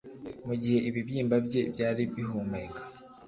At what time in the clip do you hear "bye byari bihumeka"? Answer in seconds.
1.45-2.81